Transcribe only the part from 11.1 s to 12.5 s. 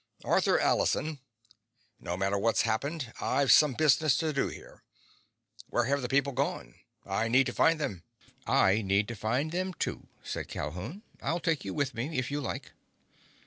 "I'll take you with me, if you